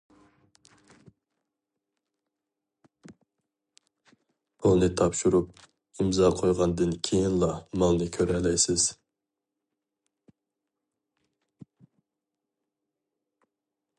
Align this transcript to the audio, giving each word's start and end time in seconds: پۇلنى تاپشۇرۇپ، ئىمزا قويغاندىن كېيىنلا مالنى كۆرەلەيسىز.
پۇلنى 4.63 4.89
تاپشۇرۇپ، 5.01 5.61
ئىمزا 5.99 6.31
قويغاندىن 6.41 6.97
كېيىنلا 7.09 7.51
مالنى 7.83 8.09
كۆرەلەيسىز. 8.17 8.89